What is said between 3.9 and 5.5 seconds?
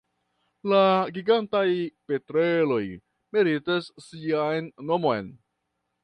sian nomon.